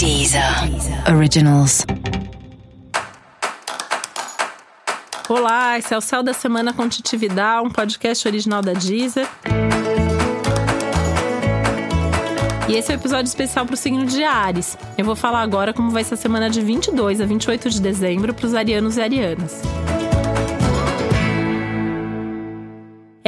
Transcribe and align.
Deezer 0.00 0.42
Originals. 1.14 1.84
Olá, 5.28 5.78
esse 5.78 5.92
é 5.92 5.98
o 5.98 6.00
Céu 6.00 6.22
da 6.22 6.32
Semana 6.32 6.72
com 6.72 6.88
Titividade, 6.88 7.66
um 7.66 7.70
podcast 7.70 8.26
original 8.26 8.62
da 8.62 8.72
Deezer. 8.72 9.28
E 12.66 12.76
esse 12.76 12.90
é 12.90 12.94
o 12.94 12.96
um 12.96 12.98
episódio 12.98 13.28
especial 13.28 13.66
para 13.66 13.74
o 13.74 13.76
signo 13.76 14.06
de 14.06 14.24
Ares. 14.24 14.78
Eu 14.96 15.04
vou 15.04 15.14
falar 15.14 15.42
agora 15.42 15.74
como 15.74 15.90
vai 15.90 16.02
ser 16.02 16.14
a 16.14 16.16
semana 16.16 16.48
de 16.48 16.62
22 16.62 17.20
a 17.20 17.26
28 17.26 17.68
de 17.68 17.82
dezembro 17.82 18.32
para 18.32 18.46
os 18.46 18.54
arianos 18.54 18.96
e 18.96 19.02
arianas. 19.02 19.60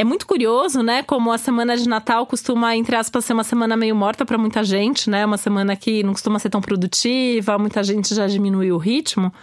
É 0.03 0.05
muito 0.05 0.27
curioso, 0.27 0.83
né, 0.83 1.01
como 1.01 1.31
a 1.31 1.37
semana 1.37 1.77
de 1.77 1.87
Natal 1.87 2.25
costuma, 2.25 2.75
entre 2.75 2.93
aspas, 2.93 3.23
ser 3.23 3.31
uma 3.31 3.43
semana 3.45 3.77
meio 3.77 3.95
morta 3.95 4.25
para 4.25 4.37
muita 4.37 4.61
gente, 4.61 5.09
né? 5.09 5.25
Uma 5.25 5.37
semana 5.37 5.77
que 5.77 6.03
não 6.03 6.11
costuma 6.11 6.39
ser 6.39 6.49
tão 6.49 6.59
produtiva, 6.59 7.57
muita 7.57 7.81
gente 7.81 8.13
já 8.13 8.27
diminuiu 8.27 8.75
o 8.75 8.77
ritmo. 8.77 9.33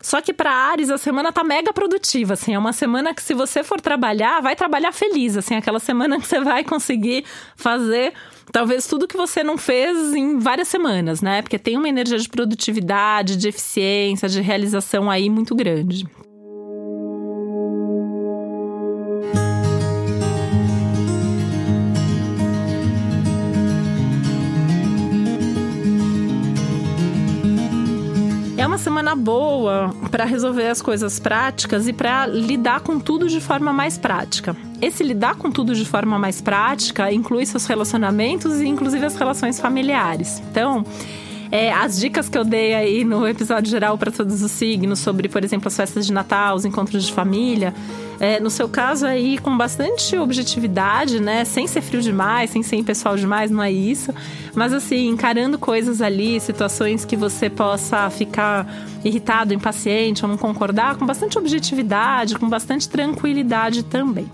Só 0.00 0.20
que 0.20 0.32
para 0.32 0.52
Ares 0.52 0.90
a 0.90 0.96
semana 0.96 1.32
tá 1.32 1.42
mega 1.42 1.72
produtiva, 1.72 2.34
assim, 2.34 2.54
é 2.54 2.58
uma 2.58 2.72
semana 2.72 3.12
que 3.12 3.20
se 3.20 3.34
você 3.34 3.64
for 3.64 3.80
trabalhar, 3.80 4.40
vai 4.40 4.54
trabalhar 4.54 4.92
feliz, 4.92 5.36
assim, 5.36 5.56
aquela 5.56 5.80
semana 5.80 6.20
que 6.20 6.26
você 6.28 6.38
vai 6.38 6.62
conseguir 6.62 7.24
fazer 7.56 8.12
talvez 8.52 8.86
tudo 8.86 9.08
que 9.08 9.16
você 9.16 9.42
não 9.42 9.58
fez 9.58 10.14
em 10.14 10.38
várias 10.38 10.68
semanas, 10.68 11.20
né? 11.20 11.42
Porque 11.42 11.58
tem 11.58 11.76
uma 11.76 11.88
energia 11.88 12.16
de 12.16 12.28
produtividade, 12.28 13.36
de 13.36 13.48
eficiência, 13.48 14.28
de 14.28 14.40
realização 14.40 15.10
aí 15.10 15.28
muito 15.28 15.52
grande. 15.52 16.06
Uma 29.00 29.10
semana 29.10 29.16
boa 29.16 29.94
para 30.10 30.24
resolver 30.24 30.68
as 30.68 30.82
coisas 30.82 31.18
práticas 31.18 31.88
e 31.88 31.92
para 31.92 32.26
lidar 32.26 32.80
com 32.80 33.00
tudo 33.00 33.28
de 33.28 33.40
forma 33.40 33.72
mais 33.72 33.96
prática. 33.96 34.54
Esse 34.80 35.02
lidar 35.02 35.36
com 35.36 35.50
tudo 35.50 35.74
de 35.74 35.86
forma 35.86 36.18
mais 36.18 36.42
prática 36.42 37.10
inclui 37.10 37.46
seus 37.46 37.64
relacionamentos 37.66 38.60
e 38.60 38.66
inclusive 38.66 39.06
as 39.06 39.16
relações 39.16 39.58
familiares. 39.58 40.42
Então, 40.50 40.84
é, 41.50 41.72
as 41.72 41.98
dicas 41.98 42.28
que 42.28 42.38
eu 42.38 42.44
dei 42.44 42.74
aí 42.74 43.04
no 43.04 43.26
episódio 43.26 43.70
geral 43.70 43.98
para 43.98 44.12
todos 44.12 44.42
os 44.42 44.50
signos 44.52 45.00
sobre, 45.00 45.28
por 45.28 45.44
exemplo, 45.44 45.66
as 45.66 45.76
festas 45.76 46.06
de 46.06 46.12
Natal, 46.12 46.54
os 46.54 46.64
encontros 46.64 47.04
de 47.04 47.12
família, 47.12 47.74
é, 48.20 48.38
no 48.38 48.50
seu 48.50 48.68
caso 48.68 49.04
aí 49.06 49.38
com 49.38 49.56
bastante 49.56 50.16
objetividade, 50.16 51.20
né? 51.20 51.44
Sem 51.44 51.66
ser 51.66 51.80
frio 51.80 52.00
demais, 52.00 52.50
sem 52.50 52.62
ser 52.62 52.76
impessoal 52.76 53.16
demais, 53.16 53.50
não 53.50 53.62
é 53.62 53.72
isso. 53.72 54.14
Mas 54.54 54.72
assim, 54.72 55.08
encarando 55.08 55.58
coisas 55.58 56.00
ali, 56.00 56.38
situações 56.38 57.04
que 57.04 57.16
você 57.16 57.50
possa 57.50 58.10
ficar 58.10 58.66
irritado, 59.04 59.52
impaciente 59.54 60.24
ou 60.24 60.30
não 60.30 60.36
concordar, 60.36 60.96
com 60.96 61.06
bastante 61.06 61.38
objetividade, 61.38 62.38
com 62.38 62.48
bastante 62.48 62.88
tranquilidade 62.88 63.82
também. 63.82 64.30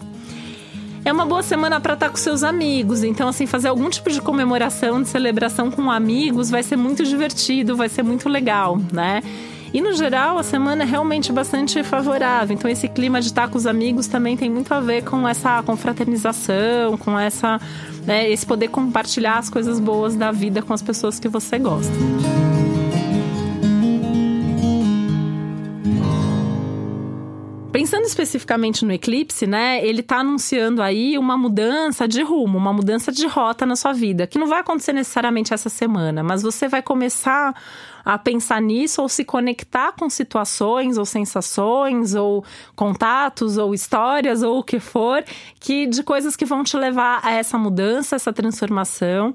É 1.07 1.13
uma 1.13 1.25
boa 1.25 1.41
semana 1.41 1.79
para 1.79 1.95
estar 1.95 2.11
com 2.11 2.17
seus 2.17 2.43
amigos. 2.43 3.05
Então, 3.05 3.29
assim, 3.29 3.47
fazer 3.47 3.69
algum 3.69 3.89
tipo 3.89 4.11
de 4.11 4.21
comemoração, 4.21 5.01
de 5.01 5.09
celebração 5.09 5.71
com 5.71 5.89
amigos 5.89 6.51
vai 6.51 6.65
ser 6.65 6.75
muito 6.75 7.05
divertido, 7.05 7.77
vai 7.77 7.89
ser 7.89 8.03
muito 8.03 8.29
legal, 8.29 8.77
né? 8.93 9.23
E 9.73 9.81
no 9.81 9.93
geral, 9.93 10.37
a 10.37 10.43
semana 10.43 10.83
é 10.83 10.85
realmente 10.85 11.33
bastante 11.33 11.81
favorável. 11.85 12.53
Então, 12.53 12.69
esse 12.69 12.89
clima 12.89 13.21
de 13.21 13.29
estar 13.29 13.47
com 13.49 13.57
os 13.57 13.69
amigos 13.69 14.09
também 14.09 14.37
tem 14.37 14.51
muito 14.51 14.75
a 14.75 14.81
ver 14.81 15.05
com 15.05 15.29
essa 15.29 15.63
confraternização, 15.63 16.97
com 16.99 17.17
essa, 17.17 17.61
né, 18.05 18.29
esse 18.29 18.45
poder 18.45 18.67
compartilhar 18.67 19.39
as 19.39 19.49
coisas 19.49 19.79
boas 19.79 20.17
da 20.17 20.33
vida 20.33 20.61
com 20.61 20.73
as 20.73 20.83
pessoas 20.83 21.21
que 21.21 21.29
você 21.29 21.57
gosta. 21.57 21.95
Pensando 27.87 28.05
especificamente 28.05 28.85
no 28.85 28.91
eclipse, 28.91 29.47
né, 29.47 29.79
ele 29.87 30.01
está 30.01 30.17
anunciando 30.17 30.83
aí 30.83 31.17
uma 31.17 31.37
mudança 31.37 32.09
de 32.09 32.21
rumo, 32.21 32.59
uma 32.59 32.73
mudança 32.73 33.13
de 33.13 33.29
rota 33.29 33.65
na 33.65 33.77
sua 33.77 33.93
vida, 33.93 34.27
que 34.27 34.41
não 34.41 34.49
vai 34.49 34.59
acontecer 34.59 34.93
necessariamente 34.93 35.55
essa 35.55 35.69
semana, 35.69 36.21
mas 36.21 36.43
você 36.43 36.67
vai 36.67 36.83
começar 36.83 37.55
a 38.05 38.19
pensar 38.19 38.61
nisso 38.61 39.01
ou 39.01 39.09
se 39.09 39.25
conectar 39.25 39.93
com 39.93 40.11
situações 40.11 40.99
ou 40.99 41.05
sensações 41.05 42.17
ou 42.17 42.45
contatos 42.75 43.57
ou 43.57 43.73
histórias 43.73 44.43
ou 44.43 44.59
o 44.59 44.65
que 44.65 44.81
for, 44.81 45.23
que 45.61 45.87
de 45.87 46.03
coisas 46.03 46.35
que 46.35 46.45
vão 46.45 46.65
te 46.65 46.77
levar 46.77 47.21
a 47.23 47.35
essa 47.35 47.57
mudança, 47.57 48.17
essa 48.17 48.33
transformação 48.33 49.33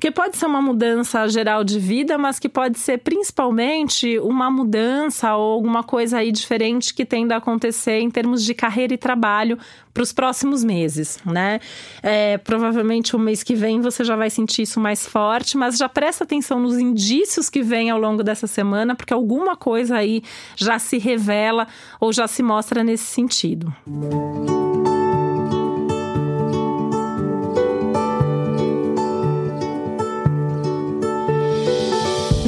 que 0.00 0.10
pode 0.10 0.36
ser 0.36 0.46
uma 0.46 0.60
mudança 0.60 1.26
geral 1.28 1.64
de 1.64 1.78
vida, 1.78 2.18
mas 2.18 2.38
que 2.38 2.48
pode 2.48 2.78
ser 2.78 2.98
principalmente 2.98 4.18
uma 4.18 4.50
mudança 4.50 5.34
ou 5.34 5.54
alguma 5.54 5.82
coisa 5.82 6.18
aí 6.18 6.30
diferente 6.30 6.92
que 6.92 7.04
tenda 7.04 7.34
a 7.34 7.38
acontecer 7.38 8.00
em 8.00 8.10
termos 8.10 8.44
de 8.44 8.54
carreira 8.54 8.94
e 8.94 8.98
trabalho 8.98 9.58
para 9.94 10.02
os 10.02 10.12
próximos 10.12 10.62
meses, 10.62 11.18
né? 11.24 11.58
É, 12.02 12.36
provavelmente 12.36 13.16
o 13.16 13.18
mês 13.18 13.42
que 13.42 13.54
vem 13.54 13.80
você 13.80 14.04
já 14.04 14.14
vai 14.14 14.28
sentir 14.28 14.62
isso 14.62 14.78
mais 14.78 15.06
forte, 15.06 15.56
mas 15.56 15.78
já 15.78 15.88
presta 15.88 16.24
atenção 16.24 16.60
nos 16.60 16.78
indícios 16.78 17.48
que 17.48 17.62
vêm 17.62 17.88
ao 17.88 17.98
longo 17.98 18.22
dessa 18.22 18.46
semana, 18.46 18.94
porque 18.94 19.14
alguma 19.14 19.56
coisa 19.56 19.96
aí 19.96 20.22
já 20.54 20.78
se 20.78 20.98
revela 20.98 21.66
ou 21.98 22.12
já 22.12 22.28
se 22.28 22.42
mostra 22.42 22.84
nesse 22.84 23.04
sentido. 23.04 23.74
Música 23.86 24.65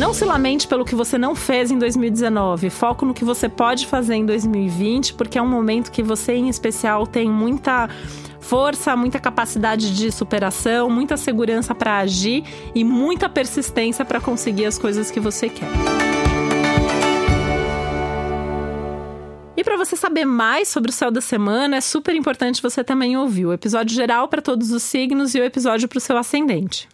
Não 0.08 0.14
se 0.14 0.24
lamente 0.24 0.66
pelo 0.66 0.86
que 0.86 0.94
você 0.94 1.19
não 1.19 1.34
fez 1.34 1.70
em 1.70 1.78
2019. 1.78 2.70
Foco 2.70 3.04
no 3.04 3.12
que 3.12 3.26
você 3.26 3.46
pode 3.46 3.86
fazer 3.86 4.14
em 4.14 4.24
2020, 4.24 5.12
porque 5.12 5.36
é 5.36 5.42
um 5.42 5.46
momento 5.46 5.92
que 5.92 6.02
você, 6.02 6.32
em 6.32 6.48
especial, 6.48 7.06
tem 7.06 7.30
muita 7.30 7.91
força, 8.41 8.96
muita 8.96 9.20
capacidade 9.20 9.94
de 9.94 10.10
superação, 10.10 10.88
muita 10.88 11.19
segurança 11.19 11.74
para 11.74 11.98
agir 11.98 12.42
e 12.74 12.84
muita 12.84 13.28
persistência 13.28 14.02
para 14.02 14.19
conseguir 14.19 14.64
as 14.64 14.78
coisas 14.78 15.10
que 15.10 15.20
você 15.20 15.50
quer. 15.50 15.69
E 19.58 19.62
para 19.62 19.76
você 19.76 19.94
saber 19.94 20.25
mais 20.25 20.69
sobre 20.69 20.90
o 20.90 20.94
céu 20.94 21.10
da 21.10 21.20
semana, 21.20 21.76
é 21.76 21.82
super 21.82 22.14
importante 22.14 22.62
você 22.62 22.82
também 22.82 23.14
ouvir 23.19 23.44
o 23.44 23.52
episódio 23.52 23.94
geral 23.94 24.26
para 24.26 24.40
todos 24.40 24.70
os 24.70 24.82
signos 24.82 25.34
e 25.34 25.40
o 25.40 25.44
episódio 25.44 25.86
para 25.86 25.98
o 25.98 26.00
seu 26.00 26.16
ascendente. 26.16 26.88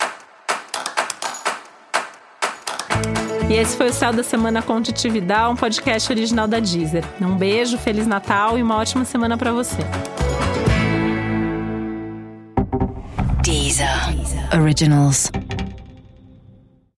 E 3.48 3.54
esse 3.54 3.76
foi 3.76 3.90
o 3.90 3.92
Céu 3.92 4.12
da 4.12 4.22
Semana 4.22 4.62
com 4.62 4.80
Titividade, 4.80 5.52
um 5.52 5.56
podcast 5.56 6.10
original 6.10 6.48
da 6.48 6.58
Deezer. 6.58 7.04
Um 7.20 7.36
beijo, 7.36 7.76
Feliz 7.76 8.06
Natal 8.06 8.58
e 8.58 8.62
uma 8.62 8.76
ótima 8.76 9.04
semana 9.04 9.36
para 9.36 9.52
você. 9.52 9.82
Deezer. 13.42 13.88
Originals. 14.58 15.30